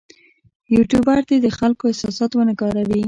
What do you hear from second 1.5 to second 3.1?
خلکو احساسات ونه کاروي.